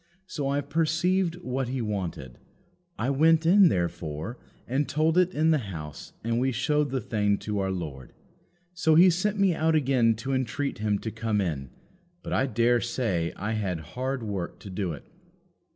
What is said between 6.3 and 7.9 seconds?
we showed the thing to our